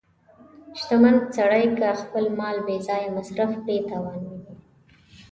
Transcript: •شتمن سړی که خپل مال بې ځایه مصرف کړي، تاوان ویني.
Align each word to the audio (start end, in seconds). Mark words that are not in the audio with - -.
•شتمن 0.79 1.15
سړی 1.35 1.65
که 1.77 1.89
خپل 2.01 2.25
مال 2.39 2.57
بې 2.67 2.77
ځایه 2.87 3.09
مصرف 3.17 3.51
کړي، 3.63 3.77
تاوان 3.89 4.21
ویني. 4.27 4.53